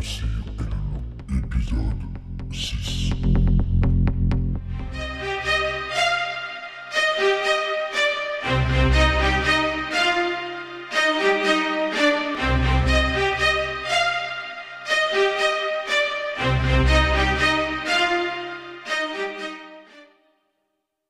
[0.00, 0.24] le cire
[0.58, 1.94] et le loup, épisode
[2.52, 3.10] 6.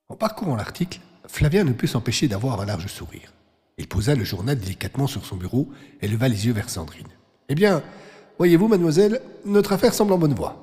[0.08, 3.32] En parcourant l'article, Flavien ne put s'empêcher d'avoir un large sourire.
[3.78, 5.70] Il posa le journal délicatement sur son bureau
[6.02, 7.06] et leva les yeux vers Sandrine.
[7.48, 7.82] Eh bien,
[8.40, 10.56] voyez-vous, mademoiselle, notre affaire semble en bonne voie.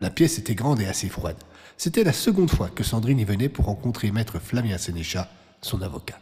[0.00, 1.36] La pièce était grande et assez froide.
[1.76, 5.30] C'était la seconde fois que Sandrine y venait pour rencontrer maître Flavien Sénéchat,
[5.62, 6.18] son avocat.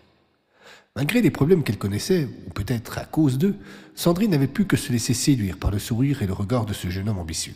[0.94, 3.56] Malgré les problèmes qu'elle connaissait, ou peut-être à cause d'eux,
[3.94, 6.90] Sandrine n'avait pu que se laisser séduire par le sourire et le regard de ce
[6.90, 7.54] jeune homme ambitieux.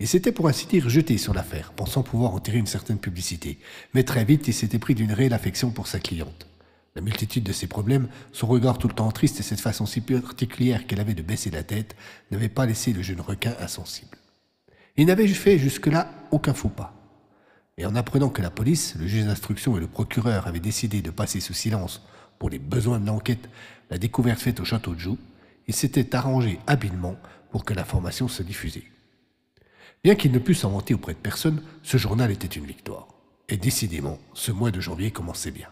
[0.00, 3.60] Il s'était pour ainsi dire jeté sur l'affaire, pensant pouvoir en tirer une certaine publicité.
[3.94, 6.48] Mais très vite, il s'était pris d'une réelle affection pour sa cliente.
[6.96, 10.00] La multitude de ses problèmes, son regard tout le temps triste et cette façon si
[10.00, 11.94] particulière qu'elle avait de baisser la tête,
[12.30, 14.18] n'avaient pas laissé le jeune requin insensible.
[14.96, 16.94] Il n'avait fait jusque-là aucun faux pas.
[17.78, 21.10] Et en apprenant que la police, le juge d'instruction et le procureur avaient décidé de
[21.10, 22.02] passer sous silence
[22.38, 23.48] pour les besoins de l'enquête
[23.90, 25.18] la découverte faite au château de Joux,
[25.66, 27.16] il s'était arrangé habilement
[27.50, 28.84] pour que l'information se diffusait.
[30.02, 33.08] Bien qu'il ne pût s'en vanter auprès de personne, ce journal était une victoire.
[33.48, 35.68] Et décidément, ce mois de janvier commençait bien.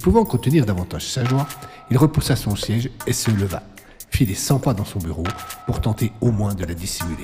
[0.00, 1.46] Pouvant contenir davantage sa joie,
[1.90, 3.62] il repoussa son siège et se leva,
[4.10, 5.24] fit des cent pas dans son bureau
[5.66, 7.22] pour tenter au moins de la dissimuler.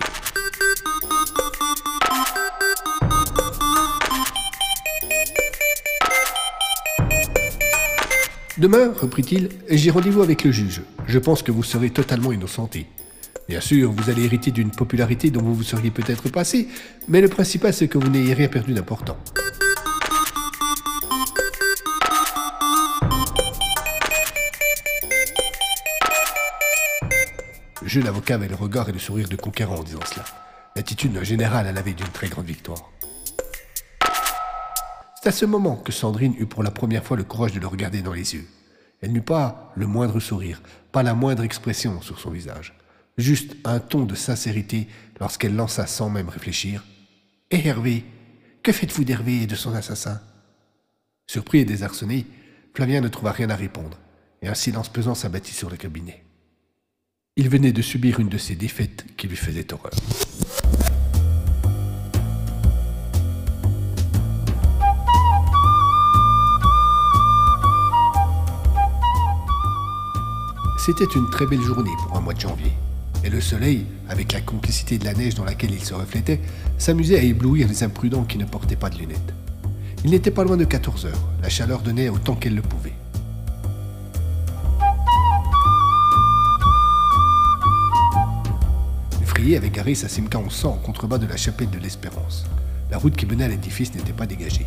[8.59, 10.82] Demain, reprit-il, j'ai rendez-vous avec le juge.
[11.06, 12.86] Je pense que vous serez totalement innocenté.
[13.48, 16.69] Bien sûr, vous allez hériter d'une popularité dont vous vous seriez peut-être passé,
[17.06, 19.16] mais le principal c'est que vous n'ayez rien perdu d'important.
[27.86, 30.24] Le jeune avocat avait le regard et le sourire de conquérant en disant cela.
[30.74, 32.91] L'attitude d'un général à la veille d'une très grande victoire.
[35.22, 37.69] C'est à ce moment que Sandrine eut pour la première fois le courage de le
[37.69, 38.44] regarder dans les yeux.
[39.00, 42.76] Elle n'eut pas le moindre sourire, pas la moindre expression sur son visage,
[43.19, 44.88] juste un ton de sincérité
[45.20, 46.82] lorsqu'elle lança sans même réfléchir.
[47.53, 48.04] Et Hervé
[48.64, 50.20] Que faites-vous d'Hervé et de son assassin?
[51.28, 52.26] Surpris et désarçonné,
[52.74, 53.97] Flavien ne trouva rien à répondre,
[54.42, 56.25] et un silence pesant s'abattit sur le cabinet.
[57.38, 59.92] Il venait de subir une de ces défaites qui lui faisait horreur.
[70.78, 72.72] C'était une très belle journée pour un mois de janvier.
[73.22, 76.41] Et le soleil, avec la complicité de la neige dans laquelle il se reflétait,
[76.78, 79.34] s'amusait à éblouir les imprudents qui ne portaient pas de lunettes.
[80.04, 81.28] Il n'était pas loin de 14 heures.
[81.42, 82.95] La chaleur donnait autant qu'elle le pouvait.
[89.46, 92.46] Le frier avait garé sa Simca en sang en contrebas de la chapelle de l'Espérance.
[92.90, 94.66] La route qui menait à l'édifice n'était pas dégagée.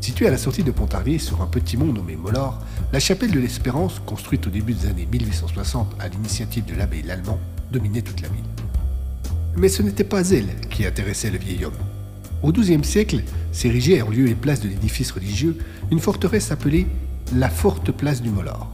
[0.00, 3.40] Située à la sortie de Pontarlier, sur un petit mont nommé Mollard, la chapelle de
[3.40, 7.40] l'Espérance, construite au début des années 1860 à l'initiative de l'abbé Lallemand,
[7.72, 8.44] dominait toute la ville.
[9.56, 11.72] Mais ce n'était pas elle qui intéressait le vieil homme.
[12.44, 15.58] Au XIIe siècle, s'érigeait en lieu et place de l'édifice religieux
[15.90, 16.86] une forteresse appelée
[17.34, 18.70] la Forte Place du Mollard.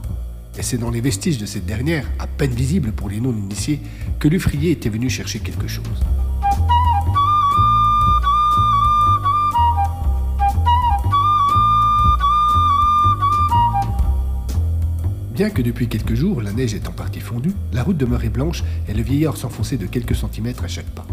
[0.57, 3.79] Et c'est dans les vestiges de cette dernière, à peine visible pour les non-initiés,
[4.19, 5.85] que l'Uffrier était venu chercher quelque chose.
[15.33, 18.63] Bien que depuis quelques jours, la neige est en partie fondue, la route demeurait blanche
[18.87, 21.07] et le vieillard s'enfonçait de quelques centimètres à chaque pas.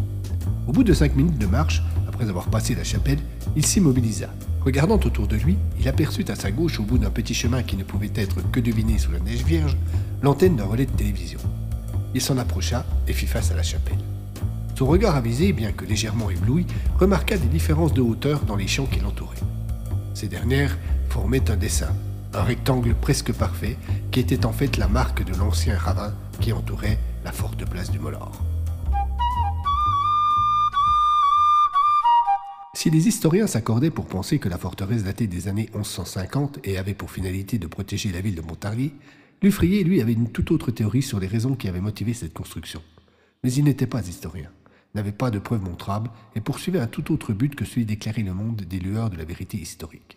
[0.67, 3.21] Au bout de cinq minutes de marche, après avoir passé la chapelle,
[3.57, 4.29] il s'immobilisa.
[4.69, 7.75] Regardant autour de lui, il aperçut à sa gauche, au bout d'un petit chemin qui
[7.75, 9.79] ne pouvait être que deviné sous la neige vierge,
[10.21, 11.39] l'antenne d'un relais de télévision.
[12.15, 13.97] Il s'en approcha et fit face à la chapelle.
[14.75, 16.67] Son regard avisé, bien que légèrement ébloui,
[16.99, 19.39] remarqua des différences de hauteur dans les champs qui l'entouraient.
[20.13, 20.77] Ces dernières
[21.09, 21.95] formaient un dessin,
[22.35, 23.79] Un rectangle presque parfait
[24.11, 26.13] qui était en fait la marque de l'ancien ravin
[26.43, 28.45] qui entourait la forte place du Molor.
[32.89, 36.95] Si les historiens s'accordaient pour penser que la forteresse datait des années 1150 et avait
[36.95, 38.95] pour finalité de protéger la ville de Montargis,
[39.43, 42.83] Lufrier, lui, avait une toute autre théorie sur les raisons qui avaient motivé cette construction.
[43.45, 44.51] Mais il n'était pas historien,
[44.95, 48.33] n'avait pas de preuves montrables et poursuivait un tout autre but que celui d'éclairer le
[48.33, 50.17] monde des lueurs de la vérité historique.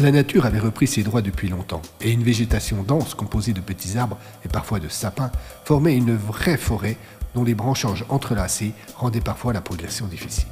[0.00, 3.98] La nature avait repris ses droits depuis longtemps, et une végétation dense composée de petits
[3.98, 4.16] arbres
[4.46, 5.30] et parfois de sapins
[5.66, 6.96] formait une vraie forêt
[7.34, 10.48] dont les branchages entrelacés rendaient parfois la progression difficile.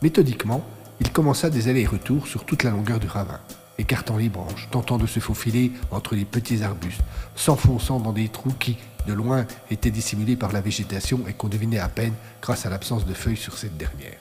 [0.00, 0.64] Méthodiquement,
[1.00, 3.38] il commença des allers-retours sur toute la longueur du ravin,
[3.76, 7.02] écartant les branches, tentant de se faufiler entre les petits arbustes,
[7.36, 11.80] s'enfonçant dans des trous qui, de loin, étaient dissimulés par la végétation et qu'on devinait
[11.80, 14.16] à peine grâce à l'absence de feuilles sur cette dernière.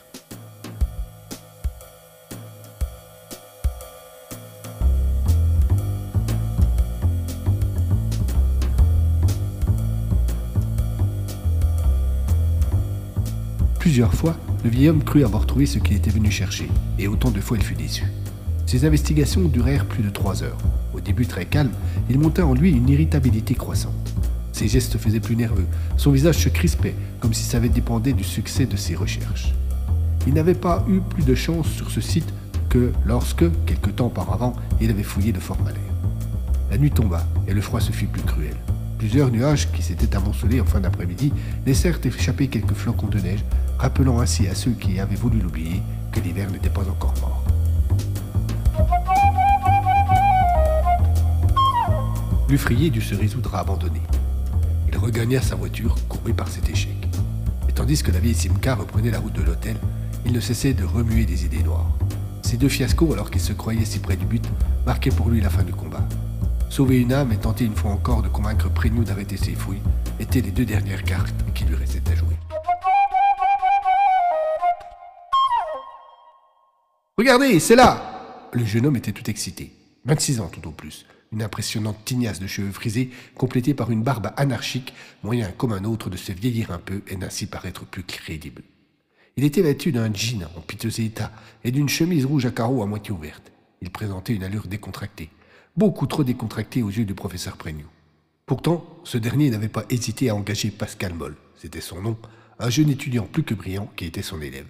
[13.93, 16.67] Plusieurs fois, le vieil homme crut avoir trouvé ce qu'il était venu chercher,
[16.97, 18.03] et autant de fois il fut déçu.
[18.65, 20.57] Ses investigations durèrent plus de trois heures.
[20.95, 21.69] Au début très calme,
[22.09, 24.15] il monta en lui une irritabilité croissante.
[24.51, 28.23] Ses gestes faisaient plus nerveux, son visage se crispait, comme si ça avait dépendait du
[28.23, 29.53] succès de ses recherches.
[30.25, 32.33] Il n'avait pas eu plus de chance sur ce site
[32.69, 35.77] que lorsque, quelque temps auparavant, il avait fouillé le Fort Malais.
[36.71, 38.55] La nuit tomba, et le froid se fit plus cruel.
[38.97, 41.31] Plusieurs nuages qui s'étaient amoncelés en fin d'après-midi
[41.67, 43.43] laissèrent échapper quelques flocons de neige,
[43.77, 45.81] rappelant ainsi à ceux qui avaient voulu l'oublier
[46.11, 47.43] que l'hiver n'était pas encore mort.
[52.49, 54.01] Lufrier dut se résoudre à abandonner.
[54.87, 56.95] Il regagna sa voiture, courbée par cet échec.
[57.67, 59.75] Et tandis que la vieille Simca reprenait la route de l'hôtel,
[60.25, 61.89] il ne cessait de remuer des idées noires.
[62.43, 64.45] Ces deux fiascos, alors qu'il se croyait si près du but,
[64.85, 66.07] marquaient pour lui la fin du combat.
[66.69, 69.81] Sauver une âme et tenter une fois encore de convaincre Prénou d'arrêter ses fouilles
[70.19, 72.37] étaient les deux dernières cartes qui lui restaient à jouer.
[77.17, 79.71] Regardez, c'est là Le jeune homme était tout excité.
[80.05, 81.05] 26 ans tout au plus.
[81.31, 84.93] Une impressionnante tignasse de cheveux frisés, complétée par une barbe anarchique,
[85.23, 88.63] moyen comme un autre de se vieillir un peu et d'ainsi paraître plus crédible.
[89.37, 91.31] Il était vêtu d'un jean en piteux état
[91.63, 93.51] et d'une chemise rouge à carreaux à moitié ouverte.
[93.81, 95.29] Il présentait une allure décontractée
[95.75, 97.87] beaucoup trop décontracté aux yeux du professeur Prégnou.
[98.45, 102.17] Pourtant, ce dernier n'avait pas hésité à engager Pascal Moll, c'était son nom,
[102.59, 104.67] un jeune étudiant plus que brillant qui était son élève.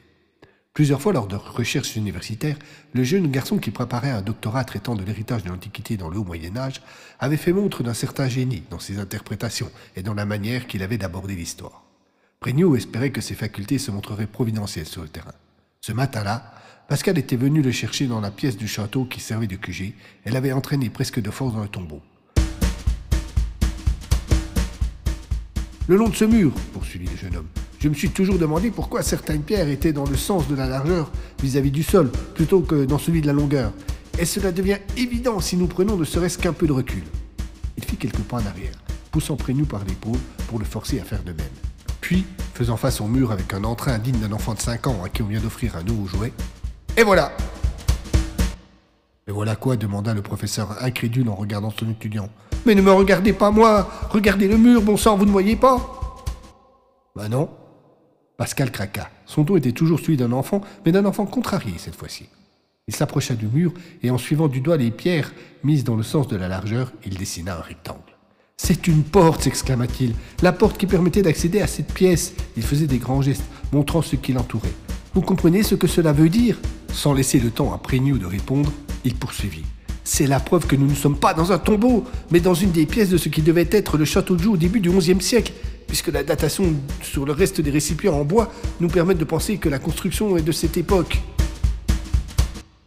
[0.73, 2.57] Plusieurs fois lors de recherches universitaires,
[2.93, 6.23] le jeune garçon qui préparait un doctorat traitant de l'héritage de l'Antiquité dans le haut
[6.23, 6.81] Moyen Âge
[7.19, 10.97] avait fait montre d'un certain génie dans ses interprétations et dans la manière qu'il avait
[10.97, 11.83] d'aborder l'histoire.
[12.39, 15.35] Prégnot espérait que ses facultés se montreraient providentielles sur le terrain.
[15.79, 16.55] Ce matin-là,
[16.87, 19.93] Pascal était venu le chercher dans la pièce du château qui servait de QG
[20.25, 22.01] et l'avait entraîné presque de force dans le tombeau.
[25.87, 27.49] Le long de ce mur, poursuivit le jeune homme,
[27.83, 31.11] je me suis toujours demandé pourquoi certaines pierres étaient dans le sens de la largeur
[31.41, 33.73] vis-à-vis du sol plutôt que dans celui de la longueur.
[34.17, 37.03] Et cela devient évident si nous prenons ne serait-ce qu'un peu de recul.
[37.75, 38.71] Il fit quelques pas en arrière,
[39.11, 41.51] poussant Prénu par l'épaule pour le forcer à faire de même.
[41.99, 45.09] Puis, faisant face au mur avec un entrain digne d'un enfant de 5 ans à
[45.09, 46.31] qui on vient d'offrir un nouveau jouet,
[46.95, 47.33] et voilà
[49.27, 52.29] Et voilà quoi demanda le professeur incrédule en regardant son étudiant.
[52.65, 55.81] Mais ne me regardez pas moi Regardez le mur, bon sang, vous ne voyez pas
[57.13, 57.49] Bah non.
[58.37, 59.09] Pascal craqua.
[59.25, 62.27] Son dos était toujours celui d'un enfant, mais d'un enfant contrarié cette fois-ci.
[62.87, 65.31] Il s'approcha du mur et en suivant du doigt les pierres
[65.63, 67.99] mises dans le sens de la largeur, il dessina un rectangle.
[68.57, 70.15] C'est une porte, s'exclama-t-il.
[70.41, 72.33] La porte qui permettait d'accéder à cette pièce.
[72.55, 74.73] Il faisait des grands gestes, montrant ce qui l'entourait.
[75.13, 76.59] Vous comprenez ce que cela veut dire?
[76.91, 78.71] Sans laisser le temps à Prégnou de répondre,
[79.03, 79.65] il poursuivit.
[80.03, 82.85] C'est la preuve que nous ne sommes pas dans un tombeau, mais dans une des
[82.85, 85.53] pièces de ce qui devait être le château de Joux au début du XIe siècle,
[85.87, 86.65] puisque la datation
[87.01, 90.41] sur le reste des récipients en bois nous permet de penser que la construction est
[90.41, 91.21] de cette époque.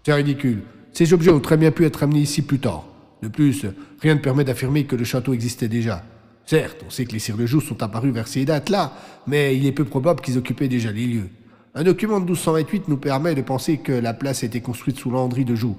[0.04, 0.62] C'est ridicule.
[0.92, 2.84] Ces objets ont très bien pu être amenés ici plus tard.
[3.22, 3.64] De plus,
[4.00, 6.04] rien ne permet d'affirmer que le château existait déjà.
[6.44, 8.92] Certes, on sait que les cires de Joux sont apparus vers ces dates-là,
[9.26, 11.28] mais il est peu probable qu'ils occupaient déjà les lieux.
[11.74, 15.10] Un document de 1228 nous permet de penser que la place a été construite sous
[15.10, 15.76] Landry de Joux,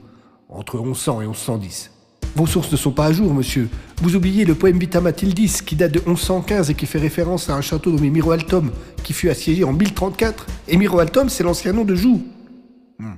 [0.49, 1.91] entre 1100 et 1110.
[2.35, 3.67] Vos sources ne sont pas à jour, monsieur.
[4.01, 7.55] Vous oubliez le poème Vita Mathildis, qui date de 1115 et qui fait référence à
[7.55, 8.71] un château nommé Miroaltom,
[9.03, 10.45] qui fut assiégé en 1034.
[10.67, 12.21] Et Miroaltom, c'est l'ancien nom de Joux.
[12.99, 13.15] Hmm.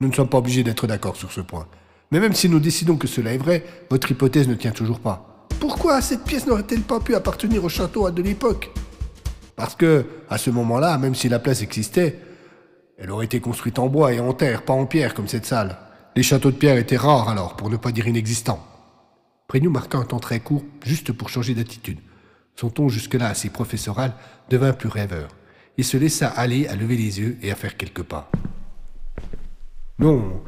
[0.00, 1.66] Nous ne sommes pas obligés d'être d'accord sur ce point.
[2.10, 5.46] Mais même si nous décidons que cela est vrai, votre hypothèse ne tient toujours pas.
[5.60, 8.72] Pourquoi cette pièce n'aurait-elle pas pu appartenir au château de l'époque?
[9.54, 12.18] Parce que, à ce moment-là, même si la place existait,
[12.98, 15.76] elle aurait été construite en bois et en terre, pas en pierre comme cette salle.
[16.16, 18.66] Les châteaux de pierre étaient rares alors, pour ne pas dire inexistants.
[19.46, 21.98] Prénou marqua un temps très court, juste pour changer d'attitude.
[22.56, 24.14] Son ton jusque-là assez professoral
[24.48, 25.28] devint plus rêveur.
[25.78, 28.30] Il se laissa aller à lever les yeux et à faire quelques pas.
[29.98, 30.42] Non,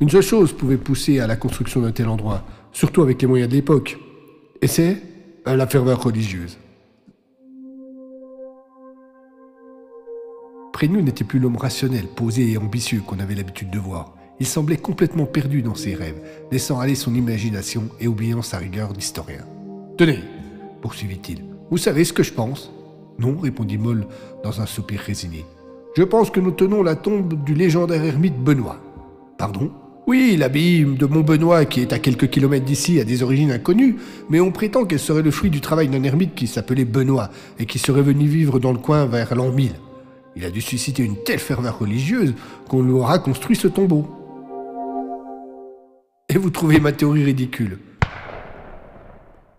[0.00, 3.50] une seule chose pouvait pousser à la construction d'un tel endroit, surtout avec les moyens
[3.50, 3.98] de l'époque.
[4.62, 5.02] Et c'est
[5.46, 6.58] la ferveur religieuse.
[10.72, 14.17] Prénu n'était plus l'homme rationnel, posé et ambitieux qu'on avait l'habitude de voir.
[14.40, 16.20] Il semblait complètement perdu dans ses rêves,
[16.52, 19.44] laissant aller son imagination et oubliant sa rigueur d'historien.
[19.96, 20.20] Tenez,
[20.80, 22.72] poursuivit-il, vous savez ce que je pense?
[23.18, 24.06] Non, répondit Moll
[24.44, 25.44] dans un soupir résigné.
[25.96, 28.80] Je pense que nous tenons la tombe du légendaire ermite Benoît.
[29.36, 29.72] Pardon?
[30.06, 33.96] Oui, l'abbaye de Montbenoît, qui est à quelques kilomètres d'ici, a des origines inconnues,
[34.30, 37.28] mais on prétend qu'elle serait le fruit du travail d'un ermite qui s'appelait Benoît
[37.58, 39.72] et qui serait venu vivre dans le coin vers l'an 1000.
[40.36, 42.34] Il a dû susciter une telle ferveur religieuse
[42.68, 44.08] qu'on lui aura construit ce tombeau.
[46.30, 47.78] Et vous trouvez ma théorie ridicule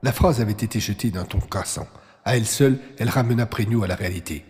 [0.04, 1.88] La phrase avait été jetée d'un ton cassant.
[2.26, 4.46] À elle seule, elle ramena Prégneux à la réalité.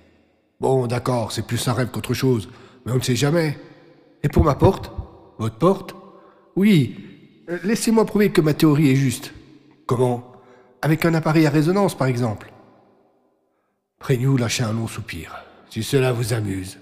[0.59, 2.49] Bon, d'accord, c'est plus un rêve qu'autre chose,
[2.85, 3.57] mais on ne sait jamais.
[4.21, 4.91] Et pour ma porte
[5.39, 5.95] votre porte?
[6.57, 6.97] Oui.
[7.49, 9.33] Euh, laissez-moi prouver que ma théorie est juste.
[9.85, 10.33] Comment?
[10.81, 12.51] Avec un appareil à résonance, par exemple.
[13.97, 15.33] Prénou lâcha un long soupir.
[15.69, 16.77] Si cela vous amuse.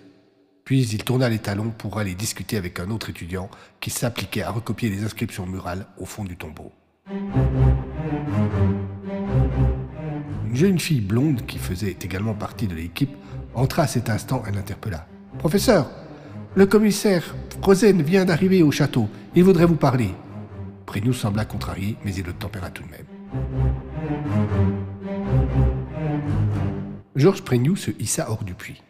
[0.68, 4.52] Puis il tourna les talons pour aller discuter avec un autre étudiant qui s'appliquait à
[4.52, 6.74] recopier les inscriptions murales au fond du tombeau.
[10.46, 13.16] Une jeune fille blonde qui faisait également partie de l'équipe
[13.56, 15.08] entra à cet instant et l'interpella.
[15.40, 15.90] Professeur,
[16.56, 19.08] le commissaire Rosen vient d'arriver au château.
[19.36, 20.10] Il voudrait vous parler.
[20.86, 23.06] Prénou sembla contrarié, mais il le tempéra tout de même.
[27.16, 28.84] Georges Prénou se hissa hors du puits.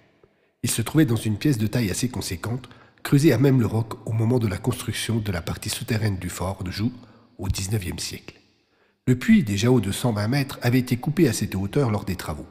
[0.68, 2.68] Il se trouvait dans une pièce de taille assez conséquente,
[3.02, 6.28] creusée à même le roc au moment de la construction de la partie souterraine du
[6.28, 6.92] fort de Joux
[7.38, 8.36] au XIXe siècle.
[9.08, 12.18] Le puits, déjà haut de 120 mètres, avait été coupé à cette hauteur lors des
[12.18, 12.48] travaux.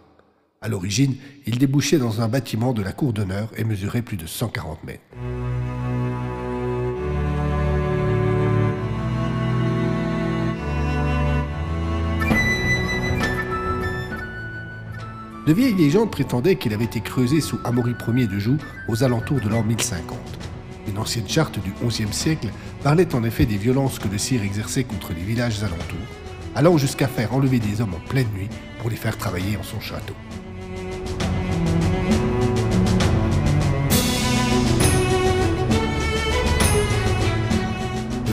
[0.62, 4.26] À l'origine, il débouchait dans un bâtiment de la cour d'honneur et mesurait plus de
[4.26, 5.04] 140 mètres.
[15.46, 19.40] De vieilles légendes prétendaient qu'il avait été creusé sous Amaury Ier de Joux aux alentours
[19.40, 20.18] de l'an 1050.
[20.88, 22.48] Une ancienne charte du XIe siècle
[22.82, 26.08] parlait en effet des violences que le sire exerçait contre les villages alentours,
[26.56, 28.48] allant jusqu'à faire enlever des hommes en pleine nuit
[28.80, 30.14] pour les faire travailler en son château.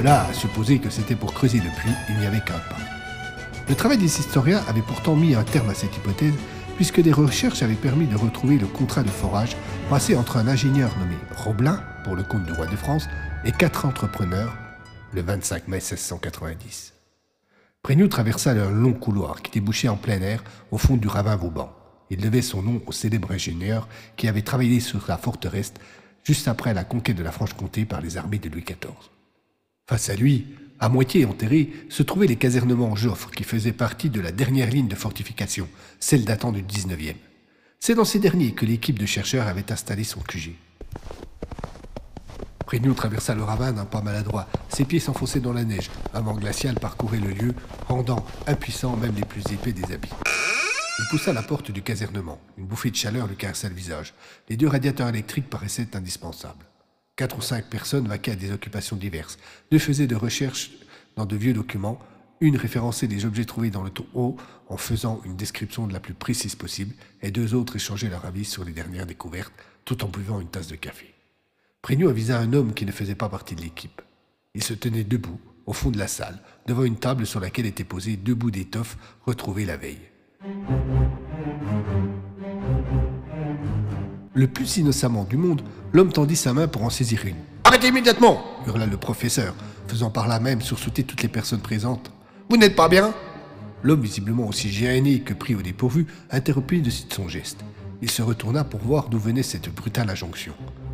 [0.03, 2.75] là à supposer que c'était pour creuser le puits, il n'y avait qu'un pas.
[3.69, 6.33] Le travail des historiens avait pourtant mis un terme à cette hypothèse,
[6.75, 9.55] puisque des recherches avaient permis de retrouver le contrat de forage
[9.89, 13.07] passé entre un ingénieur nommé Roblin, pour le compte du roi de France,
[13.45, 14.57] et quatre entrepreneurs,
[15.13, 16.93] le 25 mai 1690.
[17.81, 21.71] Prégneux traversa un long couloir qui débouchait en plein air au fond du ravin Vauban.
[22.09, 25.73] Il devait son nom au célèbre ingénieur qui avait travaillé sur la forteresse
[26.23, 28.93] juste après la conquête de la Franche-Comté par les armées de Louis XIV.
[29.87, 30.47] Face à lui,
[30.79, 34.87] à moitié enterré, se trouvaient les casernements Joffre qui faisaient partie de la dernière ligne
[34.87, 35.67] de fortification,
[35.99, 37.15] celle datant du 19e.
[37.79, 40.55] C'est dans ces derniers que l'équipe de chercheurs avait installé son QG.
[42.65, 44.47] Prégneux traversa le ravin d'un pas maladroit.
[44.69, 45.91] Ses pieds s'enfonçaient dans la neige.
[46.13, 47.53] Un vent glacial parcourait le lieu,
[47.87, 50.09] rendant impuissants même les plus épais des habits.
[50.99, 52.39] Il poussa la porte du casernement.
[52.57, 54.13] Une bouffée de chaleur lui caressa le visage.
[54.49, 56.65] Les deux radiateurs électriques paraissaient indispensables.
[57.15, 59.37] Quatre ou cinq personnes vaquaient à des occupations diverses.
[59.71, 60.71] Deux faisaient de recherches
[61.15, 61.99] dans de vieux documents,
[62.41, 64.35] une référençait les objets trouvés dans le haut
[64.67, 68.45] en faisant une description de la plus précise possible, et deux autres échangeaient leur avis
[68.45, 69.53] sur les dernières découvertes,
[69.85, 71.13] tout en buvant une tasse de café.
[71.83, 74.01] Prégneux avisa un homme qui ne faisait pas partie de l'équipe.
[74.55, 77.83] Il se tenait debout, au fond de la salle, devant une table sur laquelle étaient
[77.83, 80.09] posés deux bouts d'étoffe retrouvés la veille.
[84.33, 85.61] Le plus innocemment du monde,
[85.93, 87.37] l'homme tendit sa main pour en saisir une.
[87.63, 89.55] Arrêtez immédiatement hurla le professeur,
[89.87, 92.11] faisant par là même sursauter toutes les personnes présentes.
[92.49, 93.13] Vous n'êtes pas bien?
[93.83, 97.63] L'homme, visiblement aussi gêné que pris au dépourvu, interrompit de suite son geste.
[98.01, 100.53] Il se retourna pour voir d'où venait cette brutale injonction.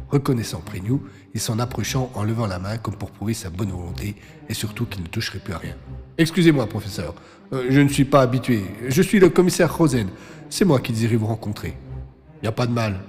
[0.10, 1.04] Reconnaissant Prénou,
[1.34, 4.16] il s'en approchant en levant la main comme pour prouver sa bonne volonté
[4.48, 5.76] et surtout qu'il ne toucherait plus à rien.
[6.18, 7.14] Excusez-moi, professeur,
[7.54, 8.64] euh, je ne suis pas habitué.
[8.88, 10.08] Je suis le commissaire Rosen.
[10.50, 11.78] C'est moi qui désirais vous rencontrer.
[12.38, 13.00] Il n'y a pas de mal,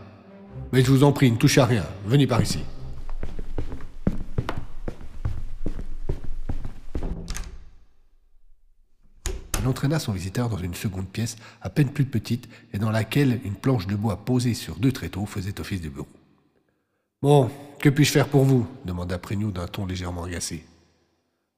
[0.72, 1.84] mais je vous en prie, ne touchez à rien.
[2.06, 2.60] Venez par ici.
[9.62, 13.40] Un entraîna son visiteur dans une seconde pièce, à peine plus petite, et dans laquelle
[13.44, 16.08] une planche de bois posée sur deux tréteaux faisait office de bureau.
[17.20, 18.66] Bon, que puis-je faire pour vous?
[18.86, 20.64] demanda Prénou d'un ton légèrement agacé.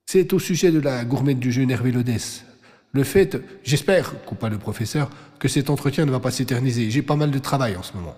[0.07, 2.45] C'est au sujet de la gourmette du jeune Hervé Lodès.
[2.90, 6.90] Le fait, j'espère, coupa le professeur, que cet entretien ne va pas s'éterniser.
[6.90, 8.16] J'ai pas mal de travail en ce moment.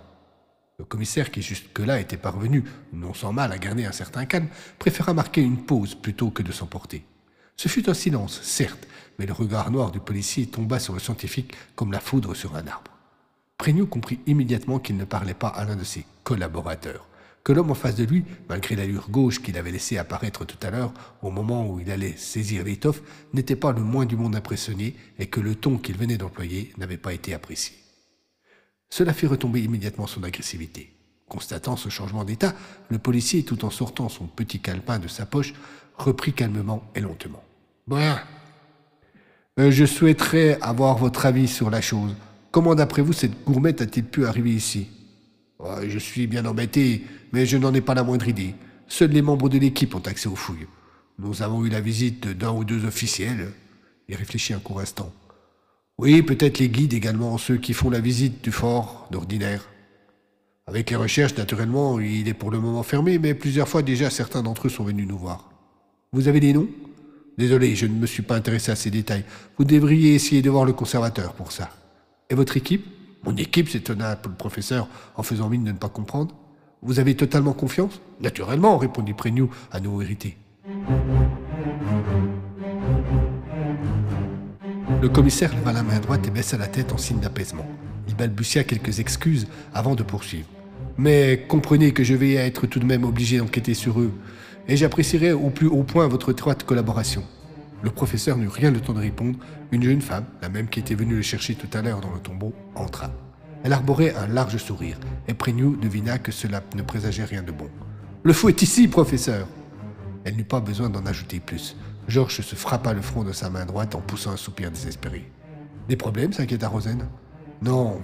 [0.79, 4.49] Le commissaire, qui jusque-là était parvenu, non sans mal, à garder un certain calme,
[4.81, 7.05] préféra marquer une pause plutôt que de s'emporter.
[7.57, 8.89] Ce fut un silence, certes,
[9.19, 12.67] mais le regard noir du policier tomba sur le scientifique comme la foudre sur un
[12.67, 12.91] arbre.
[13.57, 17.07] Prégnoux comprit immédiatement qu'il ne parlait pas à l'un de ses collaborateurs,
[17.45, 20.71] que l'homme en face de lui, malgré l'allure gauche qu'il avait laissé apparaître tout à
[20.71, 23.03] l'heure, au moment où il allait saisir l'étoffe,
[23.33, 26.97] n'était pas le moins du monde impressionné et que le ton qu'il venait d'employer n'avait
[26.97, 27.84] pas été apprécié.
[28.97, 30.93] Cela fit retomber immédiatement son agressivité.
[31.29, 32.55] Constatant ce changement d'état,
[32.91, 35.53] le policier, tout en sortant son petit calepin de sa poche,
[35.97, 37.43] reprit calmement et lentement.
[37.89, 38.15] Bon.
[39.59, 42.15] Euh, je souhaiterais avoir votre avis sur la chose.
[42.53, 44.87] Comment, d'après vous, cette gourmette a-t-il pu arriver ici?
[45.89, 48.55] Je suis bien embêté, mais je n'en ai pas la moindre idée.
[48.87, 50.69] Seuls les membres de l'équipe ont accès aux fouilles.
[51.19, 53.51] Nous avons eu la visite d'un ou deux officiels.
[54.09, 55.13] Il réfléchit un court instant.
[55.99, 59.69] Oui, peut-être les guides également, ceux qui font la visite du fort d'ordinaire.
[60.67, 64.43] Avec les recherches, naturellement, il est pour le moment fermé, mais plusieurs fois déjà, certains
[64.43, 65.51] d'entre eux sont venus nous voir.
[66.13, 66.69] Vous avez des noms?
[67.39, 69.25] Désolé, je ne me suis pas intéressé à ces détails.
[69.57, 71.71] Vous devriez essayer de voir le conservateur pour ça.
[72.29, 72.87] Et votre équipe?
[73.25, 76.35] Mon équipe, s'étonna le professeur en faisant mine de ne pas comprendre.
[76.83, 78.01] Vous avez totalement confiance?
[78.21, 80.37] Naturellement, répondit Prégnou, à nouveau irrité.
[85.01, 87.67] Le commissaire leva la main droite et baissa la tête en signe d'apaisement.
[88.09, 90.49] Il balbutia quelques excuses avant de poursuivre.
[90.97, 94.13] Mais comprenez que je vais être tout de même obligé d'enquêter sur eux
[94.69, 97.25] et j'apprécierais au plus haut point votre étroite collaboration.
[97.83, 99.39] Le professeur n'eut rien le temps de répondre.
[99.71, 102.21] Une jeune femme, la même qui était venue le chercher tout à l'heure dans le
[102.21, 103.11] tombeau, entra.
[103.63, 104.99] Elle arborait un large sourire,
[105.29, 107.69] et Prégnou devina que cela ne présageait rien de bon.
[108.23, 109.47] Le fou est ici, professeur
[110.25, 111.77] Elle n'eut pas besoin d'en ajouter plus.
[112.09, 115.31] Georges se frappa le front de sa main droite en poussant un soupir désespéré.
[115.89, 117.07] Des problèmes s'inquiéta Rosen.
[117.63, 118.01] Non,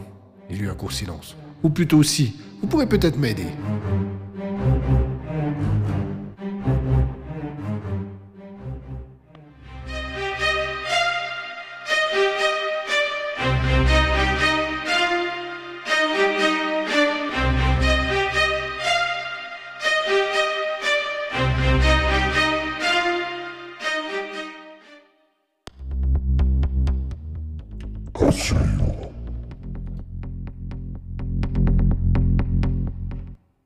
[0.49, 1.37] il y eut un court silence.
[1.63, 3.47] Ou plutôt si, vous pourrez peut-être m'aider.